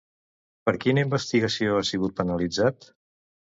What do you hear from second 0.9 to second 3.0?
investigació ha sigut penalitzat?